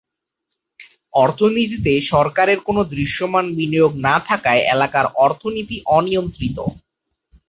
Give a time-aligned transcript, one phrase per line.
[1.13, 6.57] অর্থনীতিতে সরকারের কোন দৃশ্যমান বিনিয়োগ না থাকায় এলাকার অর্থনীতি অনিয়ন্ত্রিত।